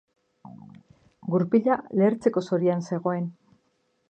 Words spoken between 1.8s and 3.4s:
lehertzeko zorian zegoen.